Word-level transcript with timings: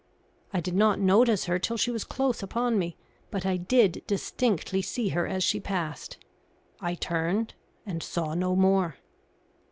I 0.51 0.61
did 0.61 0.73
not 0.73 0.99
notice 0.99 1.45
her 1.45 1.59
till 1.59 1.77
she 1.77 1.91
was 1.91 2.03
close 2.05 2.41
upon 2.41 2.79
me, 2.79 2.97
but 3.29 3.45
I 3.45 3.55
did 3.57 4.01
distinctly 4.07 4.81
see 4.81 5.09
her 5.09 5.27
as 5.27 5.43
she 5.43 5.59
passed. 5.59 6.17
I 6.79 6.95
turned, 6.95 7.53
and 7.85 8.01
saw 8.01 8.33
no 8.33 8.55
more. 8.55 8.95